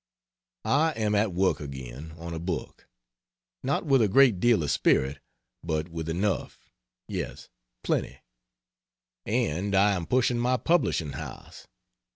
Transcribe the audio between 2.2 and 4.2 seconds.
a book. Not with a